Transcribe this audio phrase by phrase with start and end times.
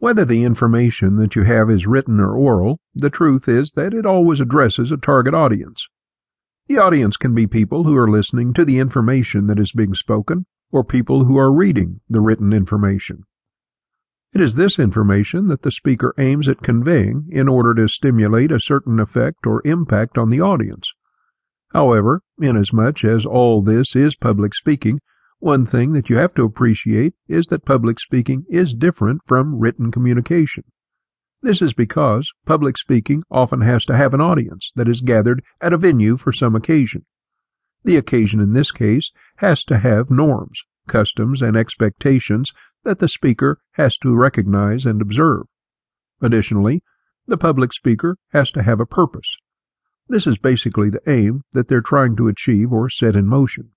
[0.00, 4.06] Whether the information that you have is written or oral, the truth is that it
[4.06, 5.86] always addresses a target audience.
[6.68, 10.46] The audience can be people who are listening to the information that is being spoken,
[10.72, 13.24] or people who are reading the written information.
[14.32, 18.58] It is this information that the speaker aims at conveying in order to stimulate a
[18.58, 20.94] certain effect or impact on the audience.
[21.72, 25.00] However, inasmuch as all this is public speaking,
[25.40, 29.90] one thing that you have to appreciate is that public speaking is different from written
[29.90, 30.64] communication.
[31.42, 35.72] This is because public speaking often has to have an audience that is gathered at
[35.72, 37.06] a venue for some occasion.
[37.84, 42.52] The occasion in this case has to have norms, customs, and expectations
[42.84, 45.46] that the speaker has to recognize and observe.
[46.20, 46.82] Additionally,
[47.26, 49.38] the public speaker has to have a purpose.
[50.06, 53.70] This is basically the aim that they're trying to achieve or set in motion.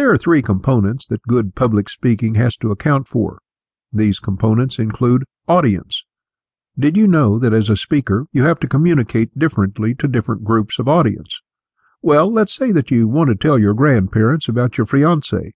[0.00, 3.38] There are three components that good public speaking has to account for.
[3.92, 6.04] These components include audience,
[6.78, 10.78] did you know that as a speaker you have to communicate differently to different groups
[10.78, 11.42] of audience?
[12.00, 15.50] Well, let's say that you want to tell your grandparents about your fiancé.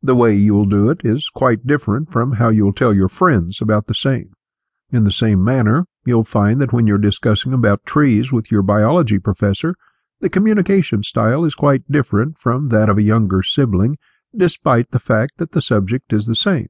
[0.00, 3.88] The way you'll do it is quite different from how you'll tell your friends about
[3.88, 4.30] the same.
[4.92, 9.18] In the same manner, you'll find that when you're discussing about trees with your biology
[9.18, 9.74] professor,
[10.20, 13.96] the communication style is quite different from that of a younger sibling,
[14.36, 16.68] despite the fact that the subject is the same.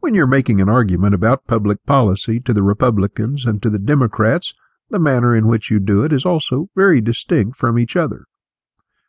[0.00, 4.54] When you're making an argument about public policy to the Republicans and to the Democrats,
[4.90, 8.24] the manner in which you do it is also very distinct from each other.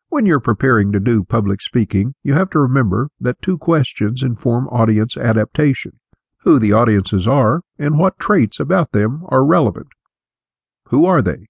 [0.09, 4.67] When you're preparing to do public speaking, you have to remember that two questions inform
[4.69, 5.99] audience adaptation
[6.43, 9.87] who the audiences are and what traits about them are relevant.
[10.85, 11.48] Who are they?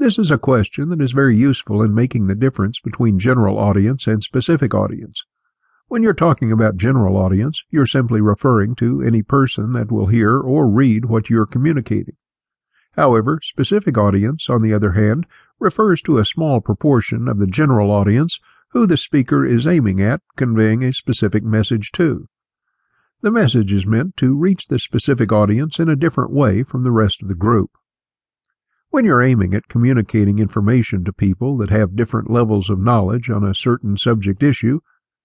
[0.00, 4.06] This is a question that is very useful in making the difference between general audience
[4.06, 5.26] and specific audience.
[5.88, 10.40] When you're talking about general audience, you're simply referring to any person that will hear
[10.40, 12.14] or read what you're communicating.
[12.92, 15.26] However, specific audience, on the other hand,
[15.58, 20.22] refers to a small proportion of the general audience who the speaker is aiming at
[20.34, 22.26] conveying a specific message to.
[23.20, 26.90] The message is meant to reach the specific audience in a different way from the
[26.90, 27.72] rest of the group.
[28.90, 33.44] When you're aiming at communicating information to people that have different levels of knowledge on
[33.44, 34.80] a certain subject issue,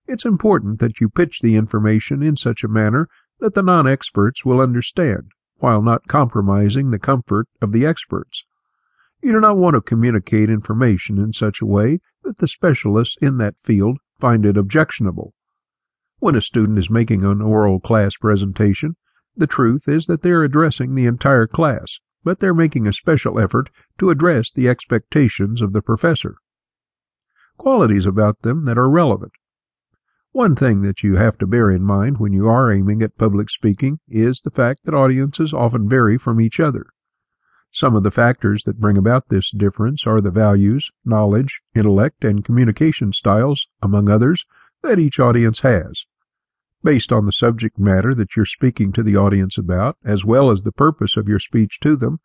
[0.08, 3.08] it's important that you pitch the information in such a manner
[3.40, 8.44] that the non-experts will understand, while not compromising the comfort of the experts.
[9.24, 13.40] You do not want to communicate information in such a way that the specialists in
[13.40, 15.34] that field find it objectionable.
[16.20, 18.96] When a student is making an oral class presentation,
[19.36, 23.40] the truth is that they are addressing the entire class, but they're making a special
[23.40, 26.36] effort to address the expectations of the professor.
[27.58, 29.32] Qualities about them that are relevant
[30.36, 33.50] one thing that you have to bear in mind when you are aiming at public
[33.50, 36.88] speaking is the fact that audiences often vary from each other.
[37.72, 42.44] Some of the factors that bring about this difference are the values, knowledge, intellect, and
[42.44, 44.46] communication styles, among others,
[44.84, 46.06] that each audience has.
[46.86, 50.62] Based on the subject matter that you're speaking to the audience about, as well as
[50.62, 52.20] the purpose of your speech to them,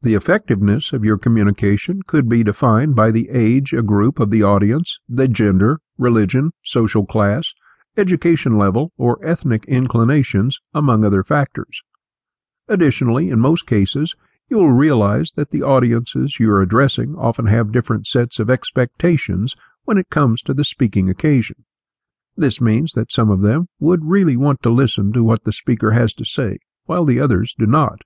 [0.00, 4.44] the effectiveness of your communication could be defined by the age a group of the
[4.44, 7.52] audience, the gender, religion, social class,
[7.96, 11.82] education level, or ethnic inclinations, among other factors.
[12.68, 14.14] Additionally, in most cases,
[14.48, 19.56] you will realize that the audiences you are addressing often have different sets of expectations
[19.82, 21.64] when it comes to the speaking occasion.
[22.36, 25.92] This means that some of them would really want to listen to what the speaker
[25.92, 28.02] has to say, while the others do not.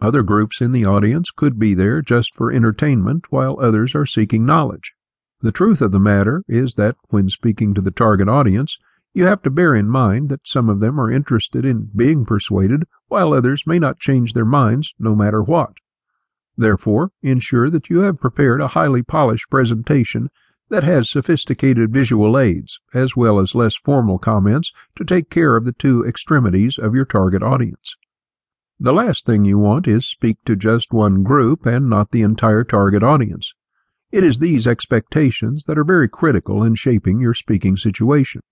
[0.00, 4.46] Other groups in the audience could be there just for entertainment while others are seeking
[4.46, 4.94] knowledge.
[5.40, 8.78] The truth of the matter is that when speaking to the target audience,
[9.12, 12.84] you have to bear in mind that some of them are interested in being persuaded
[13.08, 15.74] while others may not change their minds no matter what.
[16.56, 20.28] Therefore, ensure that you have prepared a highly polished presentation
[20.70, 25.64] that has sophisticated visual aids, as well as less formal comments to take care of
[25.64, 27.96] the two extremities of your target audience.
[28.80, 32.64] The last thing you want is speak to just one group and not the entire
[32.64, 33.54] target audience.
[34.12, 38.42] It is these expectations that are very critical in shaping your speaking situation.